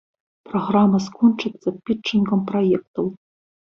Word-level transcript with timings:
Праграма 0.53 1.01
скончыцца 1.07 1.69
пітчынгам 1.85 2.41
праектаў. 2.51 3.05